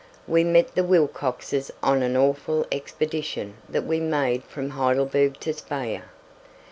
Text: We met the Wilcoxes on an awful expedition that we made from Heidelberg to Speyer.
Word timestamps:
We 0.27 0.43
met 0.43 0.73
the 0.73 0.83
Wilcoxes 0.83 1.69
on 1.83 2.01
an 2.01 2.17
awful 2.17 2.65
expedition 2.71 3.57
that 3.69 3.85
we 3.85 3.99
made 3.99 4.43
from 4.45 4.71
Heidelberg 4.71 5.39
to 5.41 5.53
Speyer. 5.53 6.05